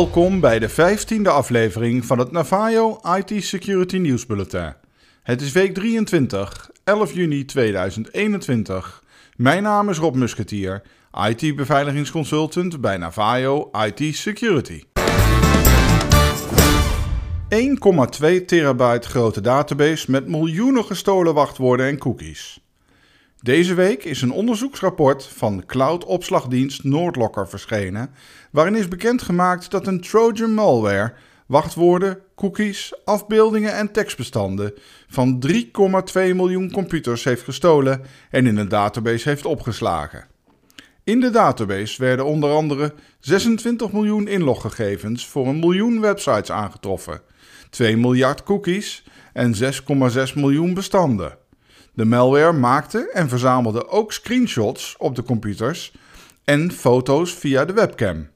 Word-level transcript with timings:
Welkom 0.00 0.40
bij 0.40 0.58
de 0.58 0.70
15e 0.70 1.28
aflevering 1.28 2.04
van 2.04 2.18
het 2.18 2.32
Navajo 2.32 3.00
IT 3.16 3.44
Security 3.44 3.96
News 3.96 4.26
Bulletin. 4.26 4.74
Het 5.22 5.40
is 5.40 5.52
week 5.52 5.74
23, 5.74 6.70
11 6.84 7.12
juni 7.12 7.44
2021. 7.44 9.04
Mijn 9.36 9.62
naam 9.62 9.88
is 9.88 9.98
Rob 9.98 10.14
Musketier, 10.14 10.82
IT-beveiligingsconsultant 11.28 12.80
bij 12.80 12.96
Navajo 12.96 13.70
IT 13.84 14.16
Security. 14.16 14.82
1,2 17.48 18.44
terabyte 18.46 19.08
grote 19.08 19.40
database 19.40 20.10
met 20.10 20.28
miljoenen 20.28 20.84
gestolen 20.84 21.34
wachtwoorden 21.34 21.86
en 21.86 21.98
cookies. 21.98 22.69
Deze 23.42 23.74
week 23.74 24.04
is 24.04 24.22
een 24.22 24.32
onderzoeksrapport 24.32 25.26
van 25.26 25.62
cloud-opslagdienst 25.66 26.84
Noordlocker 26.84 27.48
verschenen, 27.48 28.10
waarin 28.50 28.74
is 28.74 28.88
bekendgemaakt 28.88 29.70
dat 29.70 29.86
een 29.86 30.00
Trojan 30.00 30.54
malware 30.54 31.12
wachtwoorden, 31.46 32.18
cookies, 32.36 32.92
afbeeldingen 33.04 33.74
en 33.74 33.92
tekstbestanden 33.92 34.74
van 35.08 35.44
3,2 35.48 35.54
miljoen 36.12 36.70
computers 36.72 37.24
heeft 37.24 37.42
gestolen 37.42 38.02
en 38.30 38.46
in 38.46 38.56
een 38.56 38.68
database 38.68 39.28
heeft 39.28 39.44
opgeslagen. 39.44 40.26
In 41.04 41.20
de 41.20 41.30
database 41.30 42.02
werden 42.02 42.24
onder 42.24 42.50
andere 42.50 42.94
26 43.20 43.92
miljoen 43.92 44.28
inloggegevens 44.28 45.26
voor 45.26 45.46
een 45.46 45.58
miljoen 45.58 46.00
websites 46.00 46.50
aangetroffen, 46.50 47.20
2 47.70 47.96
miljard 47.96 48.42
cookies 48.42 49.04
en 49.32 49.54
6,6 49.54 50.34
miljoen 50.34 50.74
bestanden. 50.74 51.38
De 51.92 52.04
malware 52.04 52.52
maakte 52.52 53.10
en 53.12 53.28
verzamelde 53.28 53.88
ook 53.88 54.12
screenshots 54.12 54.94
op 54.98 55.14
de 55.14 55.22
computers 55.22 55.92
en 56.44 56.72
foto's 56.72 57.34
via 57.34 57.64
de 57.64 57.72
webcam. 57.72 58.28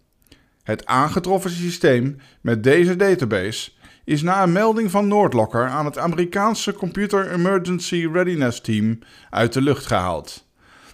Het 0.63 0.87
aangetroffen 0.87 1.51
systeem 1.51 2.17
met 2.41 2.63
deze 2.63 2.97
database 2.97 3.71
is 4.05 4.23
na 4.23 4.43
een 4.43 4.53
melding 4.53 4.91
van 4.91 5.09
Noordlocker 5.09 5.69
aan 5.69 5.85
het 5.85 5.99
Amerikaanse 5.99 6.73
Computer 6.73 7.31
Emergency 7.31 8.09
Readiness 8.13 8.61
Team 8.61 8.99
uit 9.31 9.53
de 9.53 9.61
lucht 9.61 9.87
gehaald. 9.87 10.47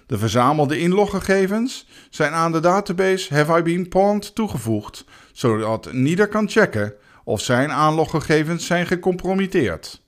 De 0.07 0.19
verzamelde 0.19 0.79
inloggegevens 0.79 1.89
zijn 2.11 2.33
aan 2.33 2.53
de 2.53 2.61
database 2.61 3.35
Have 3.35 3.59
I 3.59 3.63
Been 3.63 3.89
Pawned 3.89 4.35
toegevoegd, 4.35 5.05
zodat 5.33 5.87
ieder 5.87 6.29
kan 6.29 6.49
checken 6.49 6.95
of 7.25 7.41
zijn 7.41 7.71
aanloggegevens 7.73 8.67
zijn 8.67 8.87
gecompromitteerd. 8.87 10.03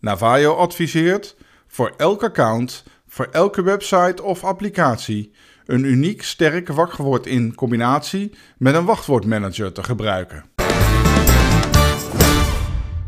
Navajo 0.00 0.54
adviseert 0.54 1.36
voor 1.78 1.94
elk 1.96 2.22
account, 2.22 2.84
voor 3.08 3.28
elke 3.32 3.62
website 3.62 4.22
of 4.22 4.44
applicatie 4.44 5.32
een 5.66 5.84
uniek 5.84 6.22
sterk 6.22 6.68
wachtwoord 6.68 7.26
in 7.26 7.54
combinatie 7.54 8.30
met 8.56 8.74
een 8.74 8.84
wachtwoordmanager 8.84 9.72
te 9.72 9.82
gebruiken. 9.82 10.44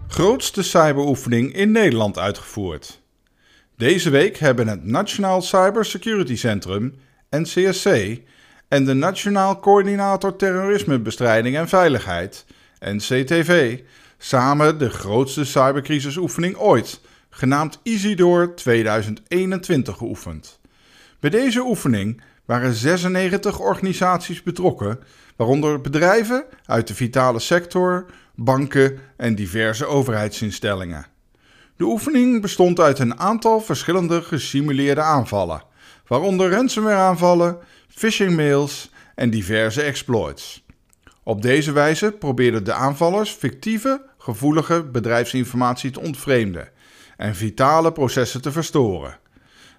Grootste 0.09 0.63
cyberoefening 0.63 1.55
in 1.55 1.71
Nederland 1.71 2.19
uitgevoerd. 2.19 3.01
Deze 3.77 4.11
week 4.11 4.37
hebben 4.37 4.69
het 4.69 4.85
Nationaal 4.85 5.43
Cybersecurity 5.43 6.37
Centrum, 6.37 6.95
NCSC, 7.31 8.21
en 8.69 8.85
de 8.85 8.95
Nationaal 8.95 9.61
Coördinator 9.61 10.37
Terrorismebestrijding 10.37 11.57
en 11.57 11.69
Veiligheid, 11.69 12.45
NCTV, 12.79 13.79
samen 14.19 14.79
de 14.79 14.91
grootste 14.91 15.45
cybercrisisoefening 15.45 16.57
ooit, 16.57 17.01
genaamd 17.31 17.81
Isidor 17.83 18.55
2021, 18.55 19.97
geoefend. 19.97 20.61
Bij 21.20 21.30
deze 21.30 21.61
oefening 21.61 22.23
waren 22.45 22.74
96 22.74 23.58
organisaties 23.58 24.42
betrokken, 24.42 24.98
waaronder 25.36 25.80
bedrijven 25.80 26.45
uit 26.64 26.86
de 26.86 26.95
vitale 26.95 27.39
sector, 27.39 28.07
banken 28.35 28.98
en 29.17 29.35
diverse 29.35 29.86
overheidsinstellingen. 29.86 31.07
De 31.77 31.85
oefening 31.85 32.41
bestond 32.41 32.80
uit 32.80 32.98
een 32.98 33.18
aantal 33.18 33.61
verschillende 33.61 34.23
gesimuleerde 34.23 35.01
aanvallen, 35.01 35.62
waaronder 36.07 36.51
ransomware-aanvallen, 36.51 37.58
phishing-mails 37.89 38.91
en 39.14 39.30
diverse 39.30 39.83
exploits. 39.83 40.64
Op 41.23 41.42
deze 41.42 41.73
wijze 41.73 42.12
probeerden 42.12 42.64
de 42.64 42.73
aanvallers 42.73 43.30
fictieve, 43.30 44.02
gevoelige 44.18 44.85
bedrijfsinformatie 44.85 45.91
te 45.91 46.01
ontvreemden 46.01 46.68
en 47.20 47.35
vitale 47.35 47.92
processen 47.92 48.42
te 48.42 48.53
verstoren. 48.53 49.19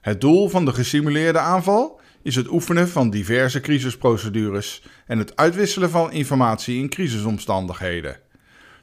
Het 0.01 0.21
doel 0.21 0.49
van 0.49 0.65
de 0.65 0.73
gesimuleerde 0.73 1.39
aanval 1.39 1.99
is 2.21 2.35
het 2.35 2.49
oefenen 2.49 2.89
van 2.89 3.09
diverse 3.09 3.59
crisisprocedures 3.59 4.83
en 5.07 5.17
het 5.17 5.35
uitwisselen 5.35 5.89
van 5.89 6.11
informatie 6.11 6.77
in 6.77 6.89
crisisomstandigheden. 6.89 8.19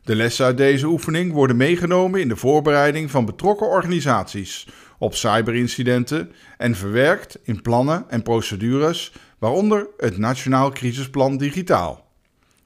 De 0.03 0.17
lessen 0.17 0.45
uit 0.45 0.57
deze 0.57 0.87
oefening 0.87 1.33
worden 1.33 1.57
meegenomen 1.57 2.21
in 2.21 2.29
de 2.29 2.37
voorbereiding 2.37 3.11
van 3.11 3.25
betrokken 3.25 3.69
organisaties 3.69 4.69
op 4.99 5.15
cyberincidenten 5.15 6.33
en 6.57 6.75
verwerkt 6.75 7.39
in 7.43 7.63
plannen 7.63 8.05
en 8.09 8.23
procedures, 8.23 9.13
waaronder 9.39 9.89
het 9.97 10.19
Nationaal 10.19 10.71
Crisisplan 10.71 11.37
Digitaal. 11.37 12.07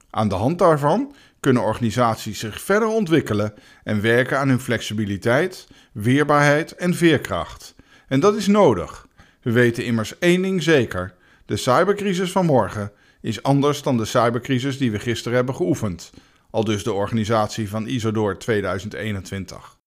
Aan 0.09 0.27
de 0.27 0.35
hand 0.35 0.59
daarvan 0.59 1.15
kunnen 1.43 1.63
organisaties 1.63 2.39
zich 2.39 2.61
verder 2.61 2.87
ontwikkelen 2.87 3.53
en 3.83 4.01
werken 4.01 4.39
aan 4.39 4.49
hun 4.49 4.59
flexibiliteit, 4.59 5.67
weerbaarheid 5.91 6.75
en 6.75 6.93
veerkracht. 6.93 7.75
En 8.07 8.19
dat 8.19 8.35
is 8.35 8.47
nodig. 8.47 9.07
We 9.41 9.51
weten 9.51 9.85
immers 9.85 10.19
één 10.19 10.41
ding 10.41 10.63
zeker: 10.63 11.13
de 11.45 11.57
cybercrisis 11.57 12.31
van 12.31 12.45
morgen 12.45 12.91
is 13.21 13.43
anders 13.43 13.81
dan 13.81 13.97
de 13.97 14.05
cybercrisis 14.05 14.77
die 14.77 14.91
we 14.91 14.99
gisteren 14.99 15.35
hebben 15.35 15.55
geoefend. 15.55 16.11
Al 16.49 16.63
dus 16.63 16.83
de 16.83 16.93
organisatie 16.93 17.69
van 17.69 17.87
Isodor 17.87 18.37
2021. 18.37 19.77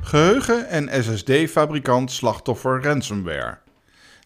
Geheugen- 0.00 0.68
en 0.68 1.04
SSD-fabrikant 1.04 2.10
slachtoffer 2.10 2.82
ransomware. 2.82 3.58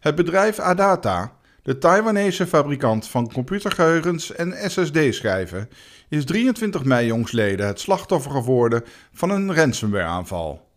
Het 0.01 0.15
bedrijf 0.15 0.59
Adata 0.59 1.33
de 1.63 1.79
Taiwanese 1.79 2.47
fabrikant 2.47 3.09
van 3.09 3.33
computergeheugens 3.33 4.33
en 4.33 4.71
SSD-schijven 4.71 5.69
is 6.09 6.25
23 6.25 6.85
mei 6.85 7.07
jongsleden 7.07 7.67
het 7.67 7.81
slachtoffer 7.81 8.31
geworden 8.31 8.85
van 9.13 9.31
een 9.31 9.55
ransomware-aanval. 9.55 10.69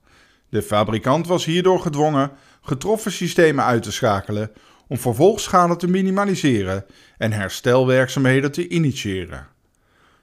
De 0.49 0.61
fabrikant 0.61 1.27
was 1.27 1.45
hierdoor 1.45 1.79
gedwongen 1.79 2.31
getroffen 2.61 3.11
systemen 3.11 3.65
uit 3.65 3.83
te 3.83 3.91
schakelen 3.91 4.51
om 4.87 4.97
vervolgschade 4.97 5.75
te 5.75 5.87
minimaliseren 5.87 6.85
en 7.17 7.31
herstelwerkzaamheden 7.31 8.51
te 8.51 8.67
initiëren. 8.67 9.47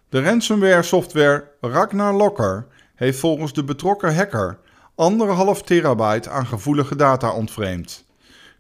De 0.08 0.22
ransomware-software 0.22 1.50
Ragnar 1.60 2.14
Locker 2.14 2.66
heeft 2.94 3.18
volgens 3.18 3.52
de 3.52 3.64
betrokken 3.64 4.14
hacker 4.14 4.58
anderhalf 4.94 5.62
terabyte 5.62 6.30
aan 6.30 6.46
gevoelige 6.46 6.96
data 6.96 7.34
ontvreemd. 7.34 8.04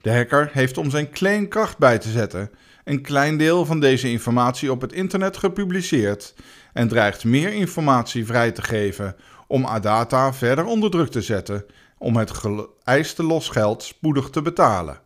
De 0.02 0.12
hacker 0.12 0.50
heeft 0.52 0.78
om 0.78 0.90
zijn 0.90 1.10
claim 1.10 1.48
kracht 1.48 1.78
bij 1.78 1.98
te 1.98 2.10
zetten 2.10 2.50
een 2.84 3.02
klein 3.02 3.36
deel 3.36 3.64
van 3.64 3.80
deze 3.80 4.10
informatie 4.10 4.72
op 4.72 4.80
het 4.80 4.92
internet 4.92 5.36
gepubliceerd 5.36 6.34
en 6.72 6.88
dreigt 6.88 7.24
meer 7.24 7.52
informatie 7.52 8.26
vrij 8.26 8.52
te 8.52 8.62
geven 8.62 9.16
om 9.46 9.66
Adata 9.66 10.32
verder 10.32 10.64
onder 10.64 10.90
druk 10.90 11.08
te 11.08 11.22
zetten 11.22 11.64
om 11.98 12.16
het 12.16 12.30
geëiste 12.30 13.22
losgeld 13.22 13.82
spoedig 13.82 14.30
te 14.30 14.42
betalen. 14.42 15.00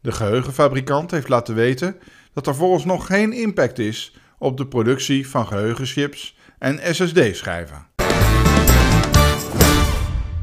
De 0.00 0.12
geheugenfabrikant 0.12 1.10
heeft 1.10 1.28
laten 1.28 1.54
weten 1.54 1.96
dat 2.32 2.46
er 2.46 2.86
nog 2.86 3.06
geen 3.06 3.32
impact 3.32 3.78
is 3.78 4.16
op 4.38 4.56
de 4.56 4.66
productie 4.66 5.28
van 5.28 5.46
geheugenchips 5.46 6.36
en 6.58 6.94
SSD-schijven. 6.94 7.86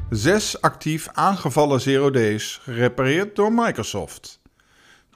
Zes 0.09 0.61
actief 0.61 1.07
aangevallen 1.11 1.81
Zero 1.81 2.11
Days 2.11 2.59
gerepareerd 2.63 3.35
door 3.35 3.53
Microsoft. 3.53 4.41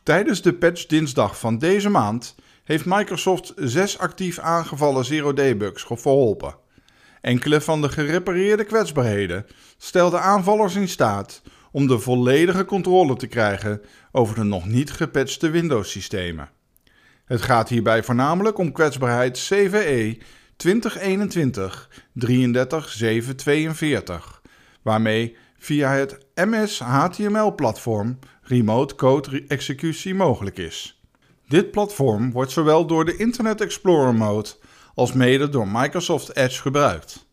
Tijdens 0.04 0.42
de 0.42 0.54
patch 0.54 0.86
dinsdag 0.86 1.40
van 1.40 1.58
deze 1.58 1.90
maand 1.90 2.36
heeft 2.64 2.86
Microsoft 2.86 3.54
zes 3.56 3.98
actief 3.98 4.40
aangevallen 4.40 5.06
Zero 5.06 5.34
Day 5.34 5.58
bugs 5.58 5.86
verholpen. 5.88 6.56
Enkele 7.22 7.62
van 7.62 7.82
de 7.82 7.90
gerepareerde 7.90 8.64
kwetsbaarheden 8.64 9.46
stelden 9.78 10.22
aanvallers 10.22 10.76
in 10.76 10.88
staat 10.88 11.42
om 11.72 11.88
de 11.88 12.00
volledige 12.00 12.66
controle 12.66 13.16
te 13.16 13.28
krijgen 13.28 13.82
over 14.12 14.36
de 14.36 14.44
nog 14.44 14.66
niet 14.66 14.92
gepatchte 14.92 15.50
Windows-systemen. 15.50 16.50
Het 17.26 17.42
gaat 17.42 17.70
hierbij 17.70 18.04
voornamelijk 18.04 18.58
om 18.58 18.72
kwetsbaarheid 18.72 19.38
CVE 19.38 20.18
2021 20.56 21.90
33742 22.14 24.42
waarmee 24.84 25.38
via 25.58 25.92
het 25.92 26.26
MS 26.36 26.80
HTML-platform 26.80 28.20
remote 28.42 28.96
code 28.96 29.44
executie 29.48 30.16
mogelijk 30.16 30.58
is. 30.58 31.02
Dit 31.48 31.72
platform 31.72 32.32
wordt 32.32 32.52
zowel 32.52 32.86
door 32.86 33.06
de 33.06 33.16
Internet 33.16 33.62
Explorer 33.62 34.16
mode 34.16 34.50
als 34.96 35.14
mede 35.14 35.50
door 35.50 35.68
Microsoft 35.68 36.36
Edge 36.36 36.62
gebruikt. 36.62 37.28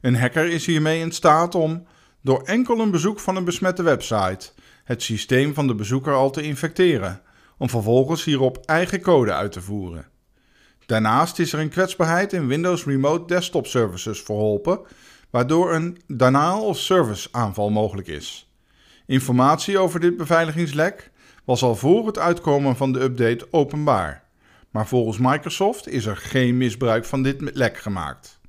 Een 0.00 0.16
hacker 0.16 0.48
is 0.48 0.66
hiermee 0.66 1.00
in 1.00 1.12
staat 1.12 1.54
om, 1.54 1.86
door 2.22 2.42
enkel 2.42 2.78
een 2.78 2.90
bezoek 2.90 3.20
van 3.20 3.36
een 3.36 3.44
besmette 3.44 3.82
website, 3.82 4.50
het 4.84 5.02
systeem 5.02 5.54
van 5.54 5.66
de 5.66 5.74
bezoeker 5.74 6.14
al 6.14 6.30
te 6.30 6.42
infecteren, 6.42 7.22
om 7.58 7.68
vervolgens 7.68 8.24
hierop 8.24 8.58
eigen 8.64 9.00
code 9.00 9.32
uit 9.32 9.52
te 9.52 9.60
voeren. 9.60 10.06
Daarnaast 10.86 11.38
is 11.38 11.52
er 11.52 11.58
een 11.58 11.68
kwetsbaarheid 11.68 12.32
in 12.32 12.46
Windows 12.46 12.84
Remote 12.84 13.34
Desktop 13.34 13.66
Services 13.66 14.20
verholpen, 14.20 14.80
waardoor 15.34 15.74
een 15.74 15.98
denial 16.06 16.64
of 16.64 16.78
service 16.78 17.28
aanval 17.30 17.70
mogelijk 17.70 18.08
is. 18.08 18.50
Informatie 19.06 19.78
over 19.78 20.00
dit 20.00 20.16
beveiligingslek 20.16 21.10
was 21.44 21.62
al 21.62 21.76
voor 21.76 22.06
het 22.06 22.18
uitkomen 22.18 22.76
van 22.76 22.92
de 22.92 23.00
update 23.00 23.46
openbaar, 23.50 24.24
maar 24.70 24.86
volgens 24.86 25.18
Microsoft 25.18 25.88
is 25.88 26.06
er 26.06 26.16
geen 26.16 26.56
misbruik 26.56 27.04
van 27.04 27.22
dit 27.22 27.56
lek 27.56 27.76
gemaakt. 27.78 28.40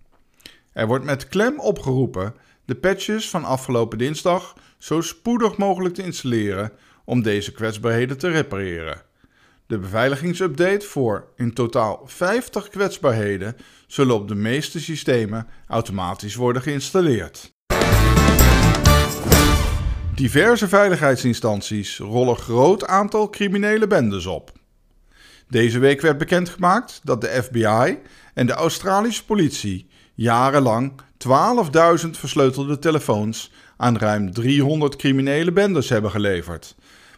Er 0.74 0.88
wordt 0.88 1.06
met 1.06 1.28
klem 1.28 1.60
opgeroepen 1.60 2.36
de 2.66 2.76
patches 2.76 3.30
van 3.30 3.44
afgelopen 3.46 3.98
dinsdag 3.98 4.56
zo 4.78 5.02
spoedig 5.02 5.58
mogelijk 5.58 5.96
te 5.96 6.04
installeren 6.04 6.72
om 7.06 7.22
deze 7.22 7.52
kwetsbaarheden 7.52 8.18
te 8.18 8.30
repareren. 8.30 9.02
De 9.68 9.78
beveiligingsupdate 9.78 10.86
voor 10.86 11.28
in 11.36 11.54
totaal 11.54 12.02
50 12.06 12.68
kwetsbaarheden 12.68 13.56
zullen 13.88 14.16
op 14.16 14.28
de 14.28 14.36
meeste 14.36 14.80
systemen 14.80 15.48
automatisch 15.68 16.36
worden 16.36 16.62
geïnstalleerd. 16.62 17.54
Diverse 20.16 20.68
veiligheidsinstanties 20.68 21.98
rollen 21.98 22.36
groot 22.36 22.88
aantal 22.88 23.30
criminele 23.30 23.88
bendes 23.88 24.26
op. 24.26 24.52
Deze 25.50 25.80
week 25.80 26.02
werd 26.02 26.18
bekendgemaakt 26.18 27.00
dat 27.04 27.22
de 27.22 27.28
FBI 27.44 28.00
en 28.34 28.46
de 28.46 28.54
Australische 28.54 29.26
politie 29.26 29.88
jarenlang 30.14 30.94
12.000 31.28 32.10
versleutelde 32.12 32.80
telefoons 32.80 33.52
aan 33.78 33.98
ruim 33.98 34.34
300 34.34 34.96
criminele 34.96 35.52
bendes 35.52 35.90
hebben 35.90 36.12
geleverd, 36.12 36.76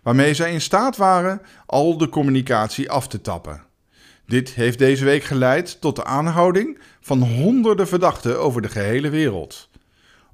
waarmee 0.08 0.34
zij 0.34 0.54
in 0.54 0.62
staat 0.62 0.98
waren 0.98 1.42
al 1.66 1.98
de 1.98 2.10
communicatie 2.10 2.92
af 2.92 3.08
te 3.08 3.22
tappen. 3.22 3.64
Dit 4.26 4.50
heeft 4.50 4.78
deze 4.78 5.06
week 5.06 5.24
geleid 5.24 5.82
tot 5.82 5.96
de 5.96 6.04
aanhouding 6.04 6.80
van 7.02 7.22
honderden 7.22 7.88
verdachten 7.88 8.40
over 8.40 8.62
de 8.62 8.70
gehele 8.70 9.10
wereld. 9.10 9.70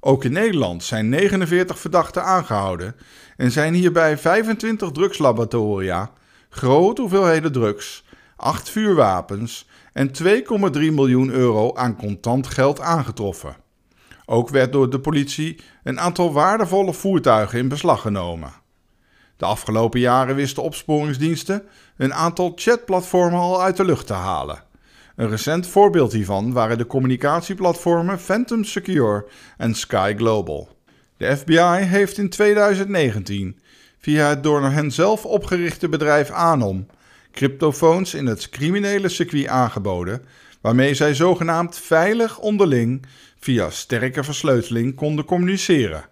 Ook 0.00 0.24
in 0.24 0.32
Nederland 0.32 0.84
zijn 0.84 1.08
49 1.08 1.78
verdachten 1.78 2.24
aangehouden 2.24 2.96
en 3.36 3.50
zijn 3.50 3.74
hierbij 3.74 4.18
25 4.18 4.90
drugslaboratoria, 4.90 6.10
grote 6.48 7.00
hoeveelheden 7.00 7.52
drugs, 7.52 8.04
8 8.36 8.70
vuurwapens 8.70 9.68
en 9.92 10.10
2,3 10.22 10.32
miljoen 10.72 11.30
euro 11.30 11.74
aan 11.74 11.96
contant 11.96 12.46
geld 12.46 12.80
aangetroffen. 12.80 13.56
Ook 14.26 14.48
werd 14.48 14.72
door 14.72 14.90
de 14.90 15.00
politie 15.00 15.60
een 15.82 16.00
aantal 16.00 16.32
waardevolle 16.32 16.92
voertuigen 16.92 17.58
in 17.58 17.68
beslag 17.68 18.00
genomen. 18.00 18.62
De 19.36 19.44
afgelopen 19.44 20.00
jaren 20.00 20.34
wisten 20.34 20.62
opsporingsdiensten 20.62 21.62
een 21.96 22.14
aantal 22.14 22.52
chatplatformen 22.54 23.40
al 23.40 23.62
uit 23.62 23.76
de 23.76 23.84
lucht 23.84 24.06
te 24.06 24.12
halen. 24.12 24.62
Een 25.16 25.28
recent 25.28 25.66
voorbeeld 25.66 26.12
hiervan 26.12 26.52
waren 26.52 26.78
de 26.78 26.86
communicatieplatformen 26.86 28.20
Phantom 28.20 28.64
Secure 28.64 29.26
en 29.56 29.74
Sky 29.74 30.14
Global. 30.16 30.68
De 31.16 31.36
FBI 31.36 31.84
heeft 31.84 32.18
in 32.18 32.28
2019 32.28 33.58
via 33.98 34.28
het 34.28 34.42
door 34.42 34.62
hen 34.62 34.90
zelf 34.90 35.26
opgerichte 35.26 35.88
bedrijf 35.88 36.30
Anom 36.30 36.86
cryptofoons 37.32 38.14
in 38.14 38.26
het 38.26 38.48
criminele 38.48 39.08
circuit 39.08 39.46
aangeboden, 39.46 40.24
waarmee 40.60 40.94
zij 40.94 41.14
zogenaamd 41.14 41.78
veilig 41.78 42.38
onderling 42.38 43.06
via 43.38 43.70
sterke 43.70 44.24
versleuteling 44.24 44.94
konden 44.94 45.24
communiceren. 45.24 46.04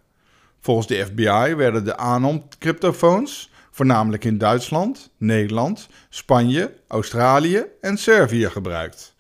Volgens 0.62 0.87
de 0.87 1.05
FBI 1.05 1.55
werden 1.55 1.85
de 1.85 1.97
Anom-cryptofoons 1.97 3.50
voornamelijk 3.70 4.25
in 4.25 4.38
Duitsland, 4.38 5.11
Nederland, 5.17 5.88
Spanje, 6.09 6.75
Australië 6.88 7.64
en 7.81 7.97
Servië 7.99 8.49
gebruikt. 8.49 9.14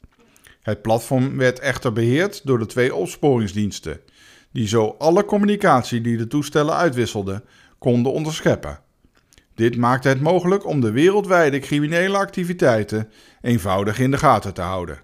Het 0.62 0.82
platform 0.82 1.36
werd 1.36 1.58
echter 1.58 1.92
beheerd 1.92 2.46
door 2.46 2.58
de 2.58 2.66
twee 2.66 2.94
opsporingsdiensten, 2.94 4.00
die 4.52 4.68
zo 4.68 4.94
alle 4.98 5.24
communicatie 5.24 6.00
die 6.00 6.16
de 6.16 6.26
toestellen 6.26 6.74
uitwisselden 6.74 7.44
konden 7.78 8.12
onderscheppen. 8.12 8.80
Dit 9.54 9.76
maakte 9.76 10.08
het 10.08 10.20
mogelijk 10.20 10.66
om 10.66 10.80
de 10.80 10.90
wereldwijde 10.90 11.58
criminele 11.58 12.16
activiteiten 12.16 13.10
eenvoudig 13.40 13.98
in 13.98 14.10
de 14.10 14.18
gaten 14.18 14.54
te 14.54 14.62
houden. 14.62 15.00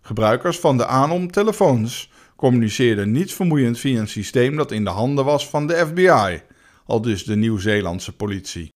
Gebruikers 0.00 0.58
van 0.58 0.76
de 0.76 0.86
Anom-telefoons 0.86 2.10
communiceerden 2.44 3.12
niet 3.12 3.34
vermoeiend 3.34 3.78
via 3.78 4.00
een 4.00 4.08
systeem 4.08 4.56
dat 4.56 4.72
in 4.72 4.84
de 4.84 4.90
handen 4.90 5.24
was 5.24 5.48
van 5.48 5.66
de 5.66 5.86
FBI, 5.86 6.42
al 6.86 7.00
dus 7.00 7.24
de 7.24 7.36
Nieuw-Zeelandse 7.36 8.16
politie. 8.16 8.68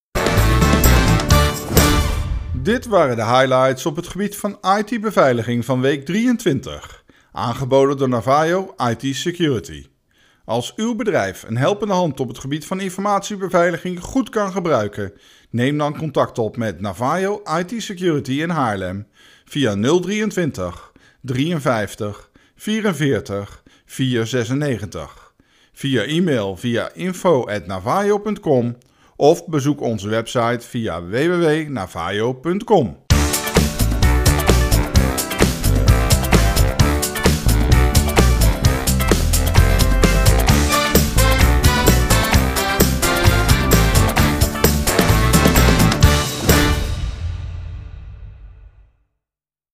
Dit 2.52 2.86
waren 2.86 3.16
de 3.16 3.24
highlights 3.24 3.86
op 3.86 3.96
het 3.96 4.08
gebied 4.08 4.36
van 4.36 4.58
IT-beveiliging 4.78 5.64
van 5.64 5.80
week 5.80 6.04
23, 6.04 7.04
aangeboden 7.32 7.96
door 7.96 8.08
Navajo 8.08 8.74
IT 8.76 9.16
Security. 9.16 9.86
Als 10.44 10.72
uw 10.76 10.94
bedrijf 10.94 11.42
een 11.42 11.56
helpende 11.56 11.94
hand 11.94 12.20
op 12.20 12.28
het 12.28 12.38
gebied 12.38 12.66
van 12.66 12.80
informatiebeveiliging 12.80 14.00
goed 14.00 14.28
kan 14.28 14.52
gebruiken, 14.52 15.12
neem 15.50 15.78
dan 15.78 15.98
contact 15.98 16.38
op 16.38 16.56
met 16.56 16.80
Navajo 16.80 17.42
IT 17.58 17.82
Security 17.82 18.32
in 18.32 18.50
Haarlem 18.50 19.06
via 19.44 19.74
023 20.00 20.92
53 21.20 22.30
44 22.58 23.62
496. 23.86 25.08
Via 25.72 26.06
e-mail 26.06 26.56
via 26.56 26.90
info@navajo.com 26.94 28.76
of 29.16 29.46
bezoek 29.46 29.80
onze 29.80 30.08
website 30.08 30.66
via 30.70 31.00
www.navajo.com. 31.00 33.07